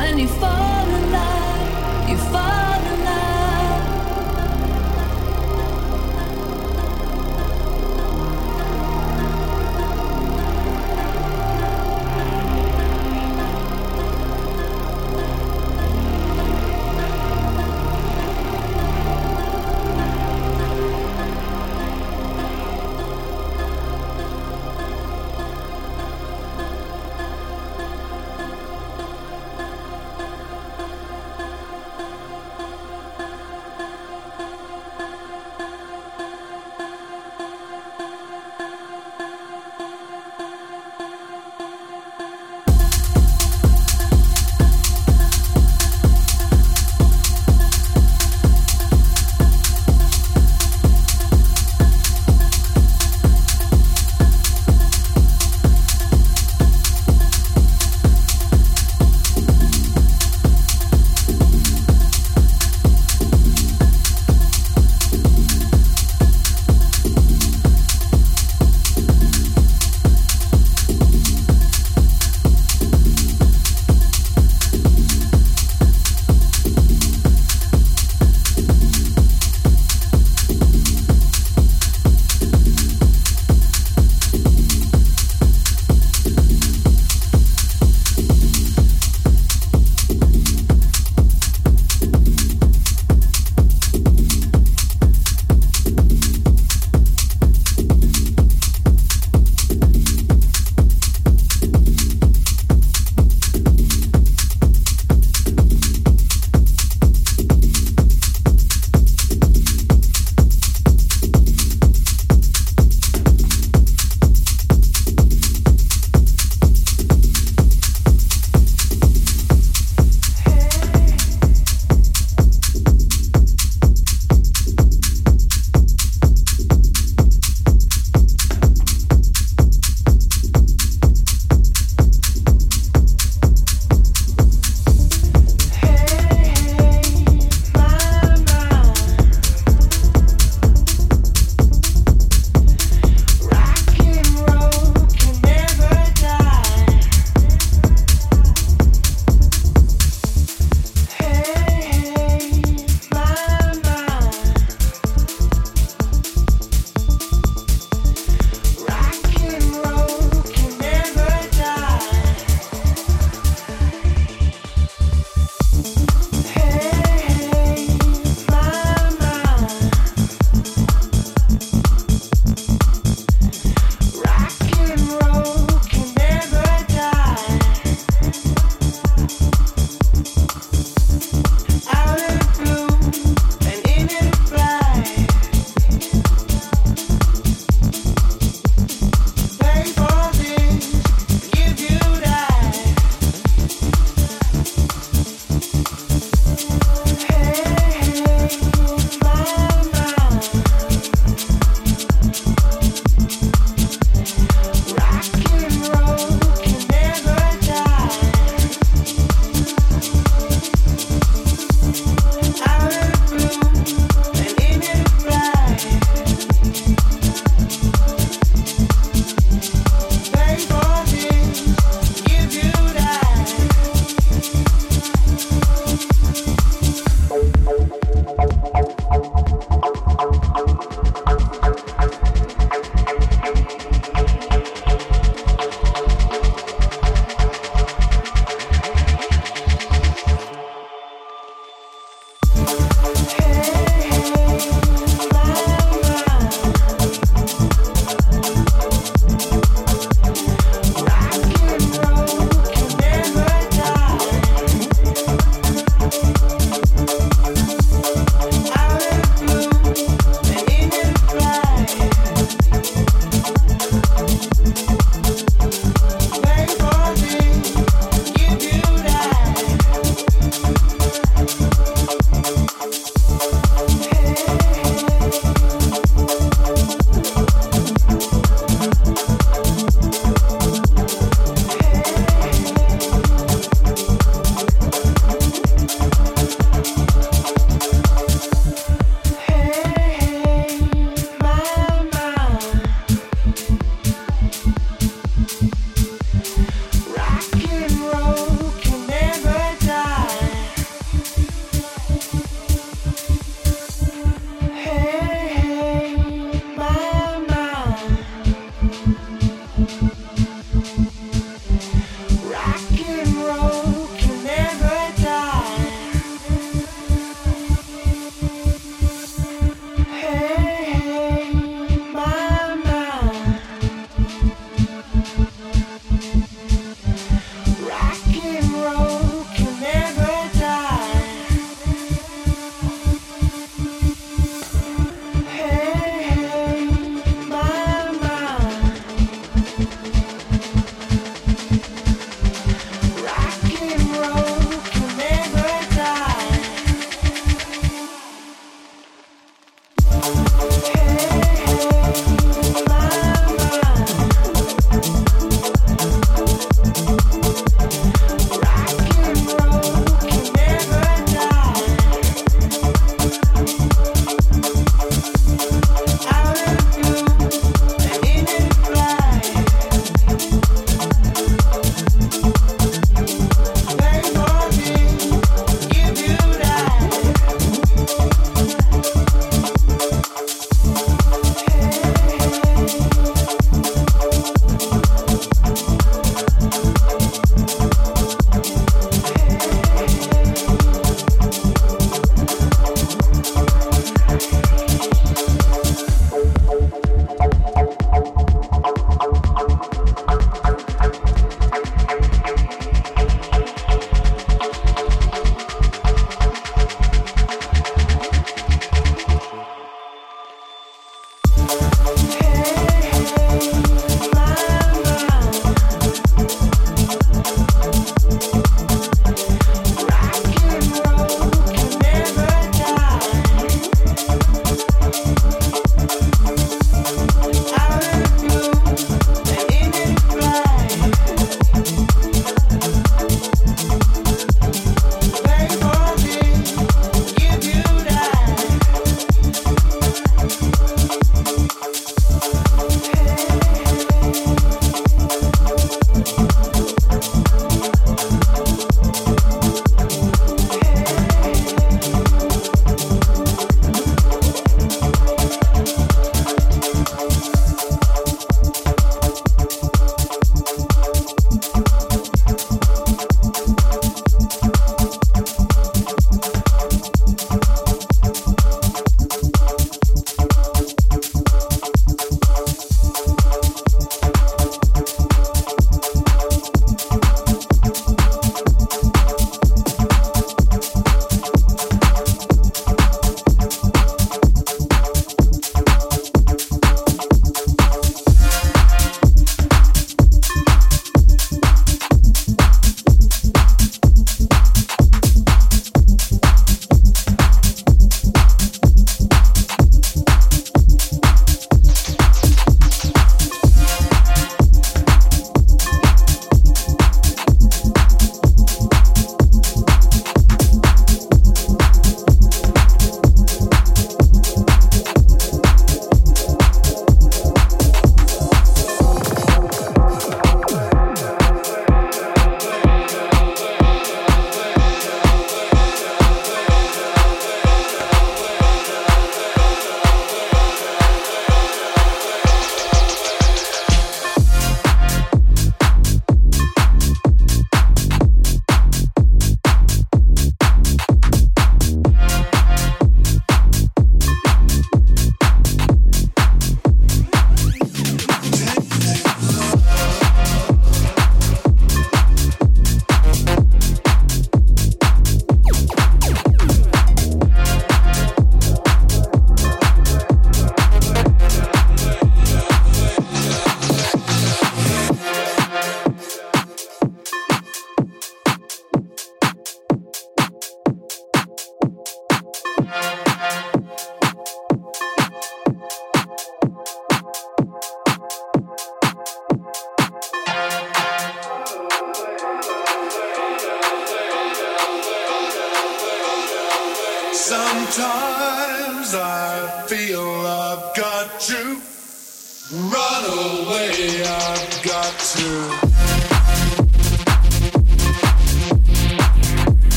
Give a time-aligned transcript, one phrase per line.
[0.00, 2.49] When you fall in love, you fall.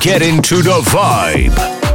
[0.00, 1.85] Get into the vibe.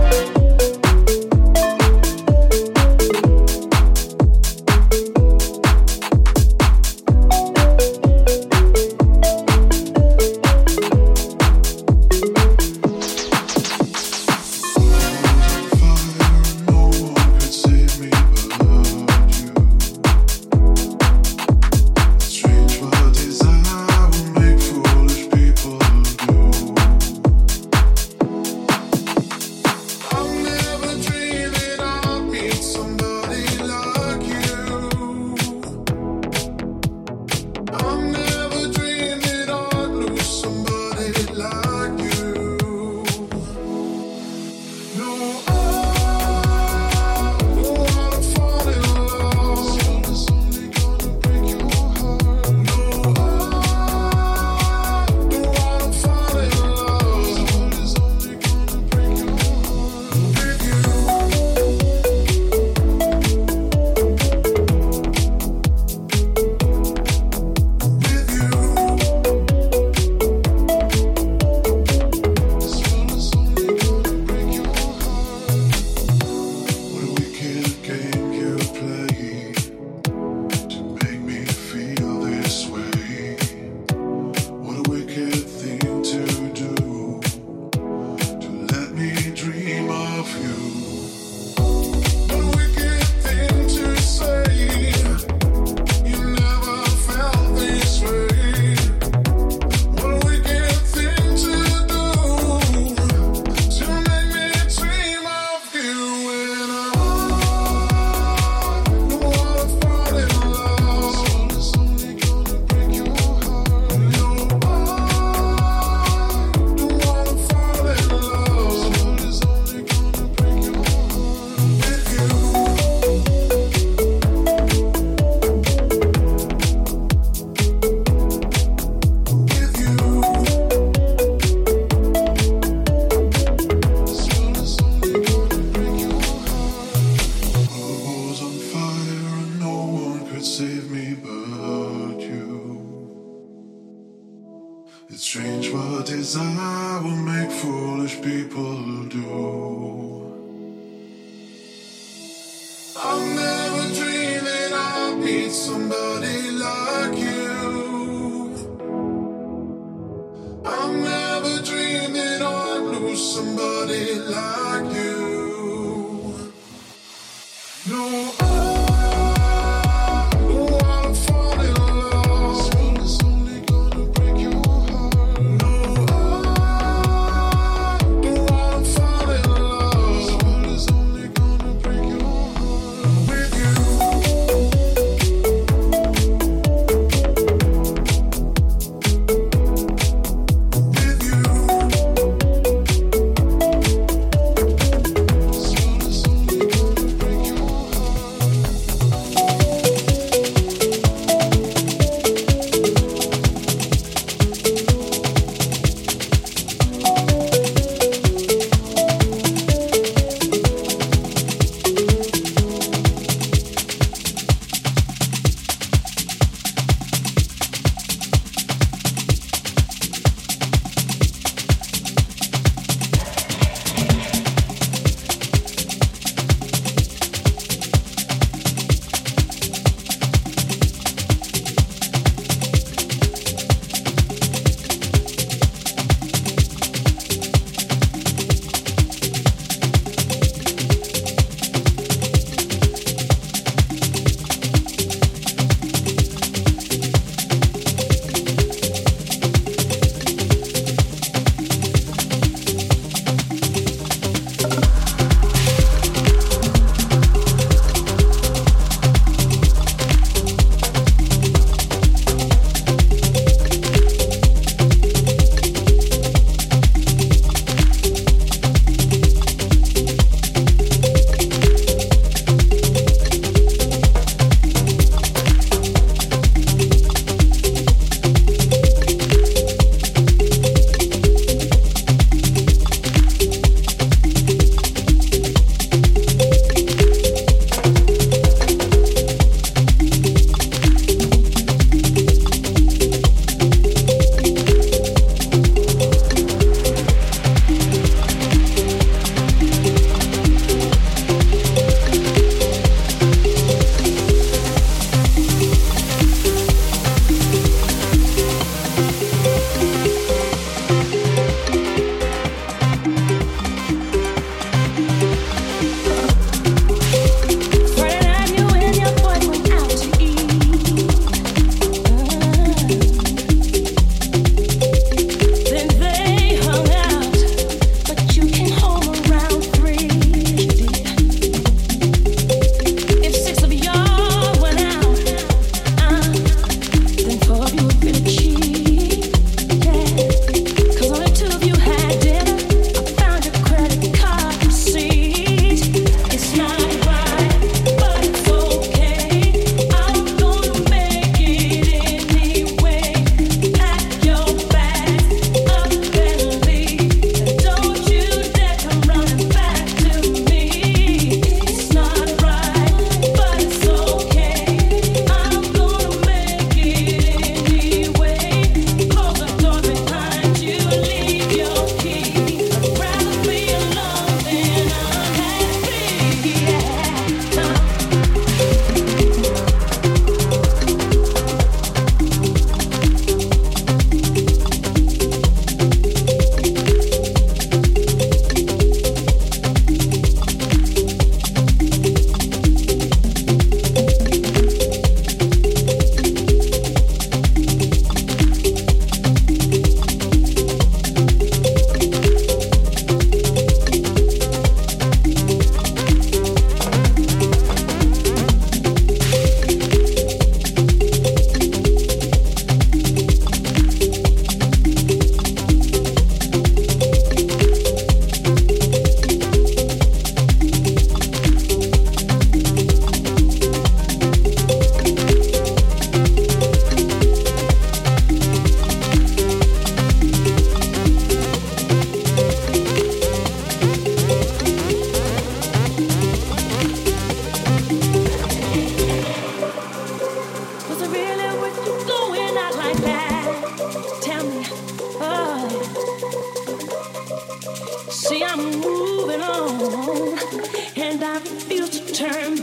[452.22, 452.61] Yeah.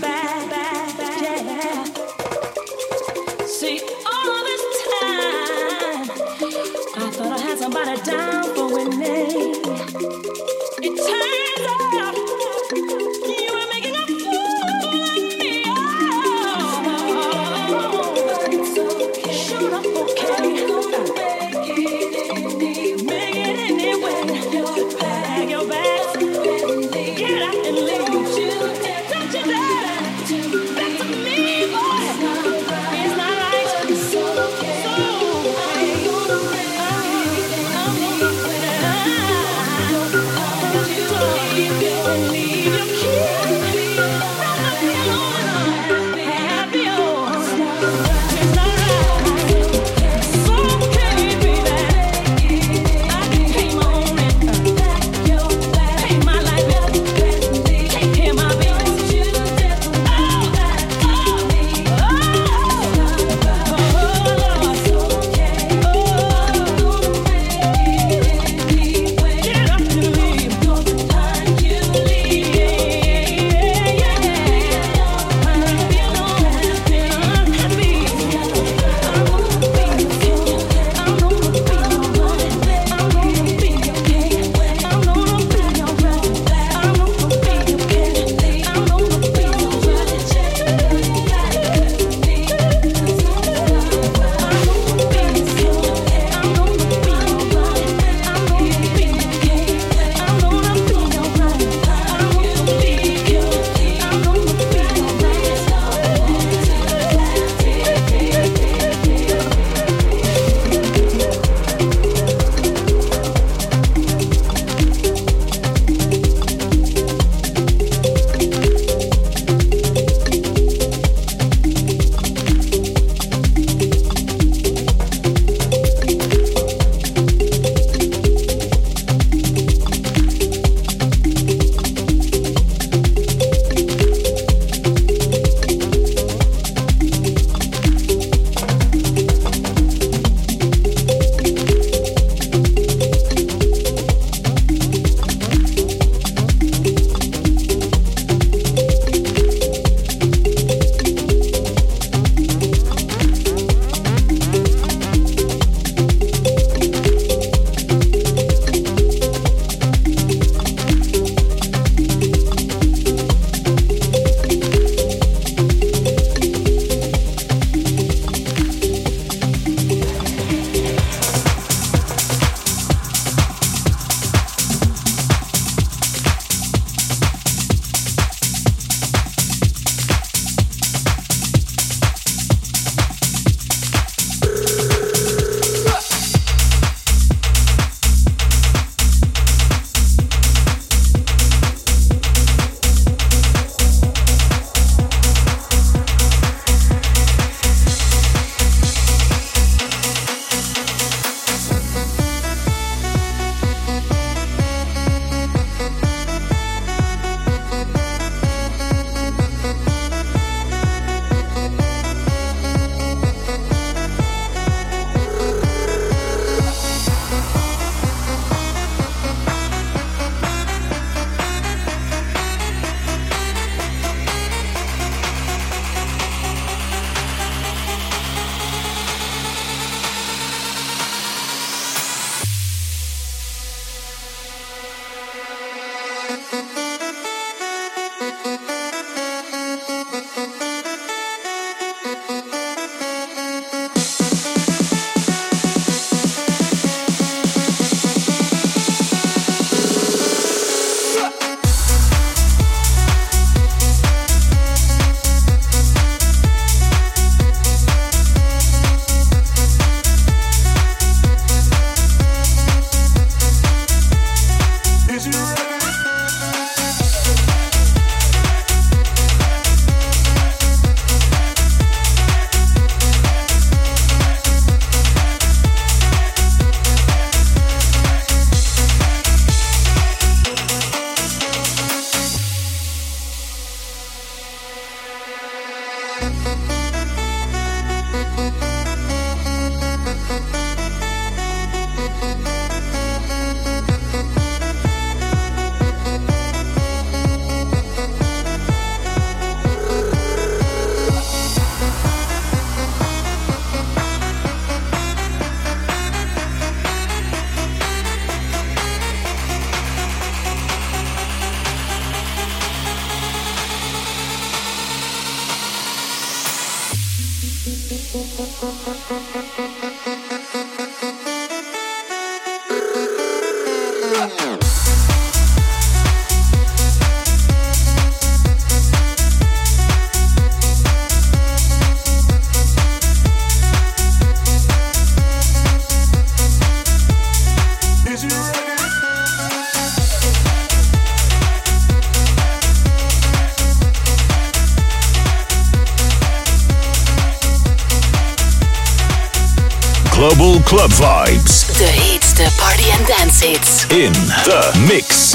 [350.19, 352.18] Global Club Vibes.
[352.39, 353.87] De party- en dance hits.
[353.89, 355.28] In the mix.